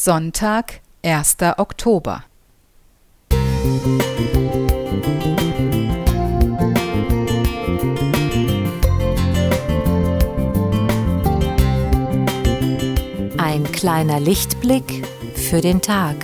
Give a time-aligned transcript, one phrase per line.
[0.00, 1.38] Sonntag, 1.
[1.56, 2.22] Oktober.
[13.38, 16.14] Ein kleiner Lichtblick für den Tag.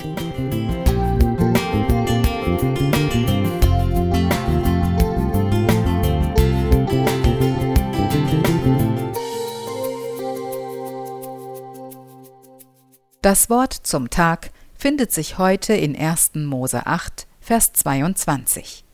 [13.25, 16.33] Das Wort zum Tag findet sich heute in 1.
[16.35, 18.85] Mose 8, Vers 22.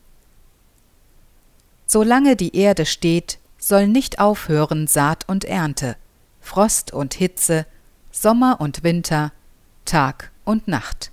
[1.85, 5.97] Solange die Erde steht, soll nicht aufhören Saat und Ernte,
[6.39, 7.65] Frost und Hitze,
[8.09, 9.33] Sommer und Winter,
[9.83, 11.11] Tag und Nacht.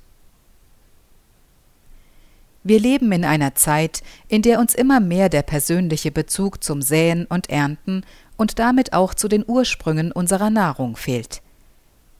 [2.62, 7.24] Wir leben in einer Zeit, in der uns immer mehr der persönliche Bezug zum Säen
[7.24, 8.05] und Ernten
[8.37, 11.43] und damit auch zu den Ursprüngen unserer Nahrung fehlt.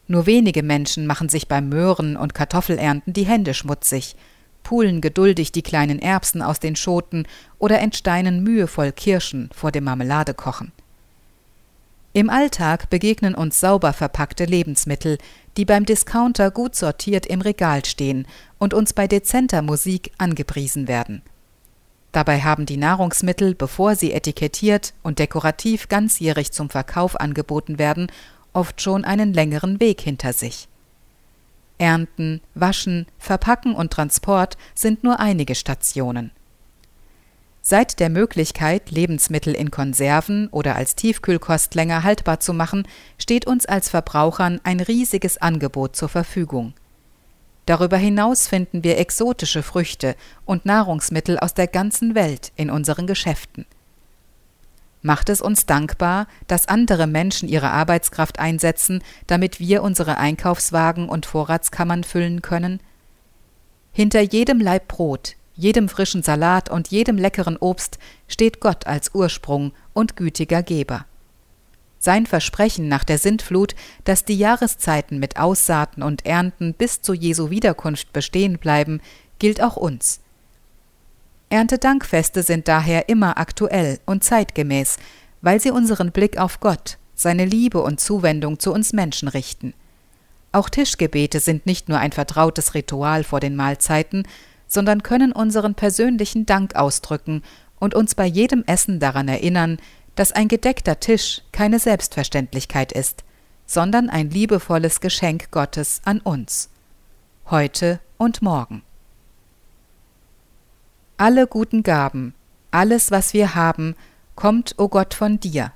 [0.09, 4.17] Nur wenige Menschen machen sich beim Möhren und Kartoffelernten die Hände schmutzig,
[4.63, 7.27] pulen geduldig die kleinen Erbsen aus den Schoten
[7.59, 10.73] oder entsteinen mühevoll Kirschen vor dem Marmeladekochen.
[12.15, 15.19] Im Alltag begegnen uns sauber verpackte Lebensmittel,
[15.59, 18.27] die beim Discounter gut sortiert im Regal stehen
[18.59, 21.23] und uns bei dezenter Musik angepriesen werden.
[22.13, 28.11] Dabei haben die Nahrungsmittel, bevor sie etikettiert und dekorativ ganzjährig zum Verkauf angeboten werden,
[28.59, 30.69] oft schon einen längeren Weg hinter sich.
[31.79, 36.33] Ernten, Waschen, Verpacken und Transport sind nur einige Stationen.
[37.63, 43.65] Seit der Möglichkeit, Lebensmittel in Konserven oder als Tiefkühlkost länger haltbar zu machen, steht uns
[43.65, 46.75] als Verbrauchern ein riesiges Angebot zur Verfügung.
[47.67, 53.67] Darüber hinaus finden wir exotische Früchte und Nahrungsmittel aus der ganzen Welt in unseren Geschäften.
[55.03, 61.27] Macht es uns dankbar, dass andere Menschen ihre Arbeitskraft einsetzen, damit wir unsere Einkaufswagen und
[61.27, 62.81] Vorratskammern füllen können?
[63.93, 69.73] Hinter jedem Laib Brot, jedem frischen Salat und jedem leckeren Obst steht Gott als Ursprung
[69.93, 71.05] und gütiger Geber.
[71.99, 73.75] Sein Versprechen nach der Sintflut,
[74.05, 79.01] dass die Jahreszeiten mit Aussaaten und Ernten bis zu Jesu Wiederkunft bestehen bleiben,
[79.41, 80.21] gilt auch uns.
[81.51, 84.97] Erntedankfeste sind daher immer aktuell und zeitgemäß,
[85.41, 89.75] weil sie unseren Blick auf Gott, seine Liebe und Zuwendung zu uns Menschen richten.
[90.53, 94.27] Auch Tischgebete sind nicht nur ein vertrautes Ritual vor den Mahlzeiten,
[94.67, 97.43] sondern können unseren persönlichen Dank ausdrücken
[97.79, 99.79] und uns bei jedem Essen daran erinnern,
[100.15, 103.25] dass ein gedeckter Tisch keine Selbstverständlichkeit ist,
[103.67, 106.71] sondern ein liebevolles Geschenk Gottes an uns.
[107.51, 108.83] Heute und morgen.
[111.21, 112.33] Alle guten Gaben,
[112.71, 113.97] alles, was wir haben,
[114.37, 115.73] kommt, o oh Gott, von dir.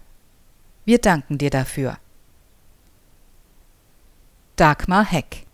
[0.85, 1.99] Wir danken dir dafür.
[4.55, 5.47] Dagmar Heck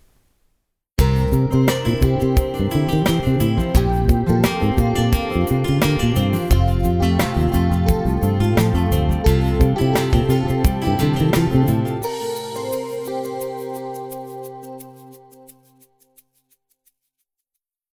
[1.30, 1.97] Musik